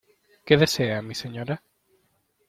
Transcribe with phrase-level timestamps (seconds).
[0.47, 1.61] ¿qué desea mi señora?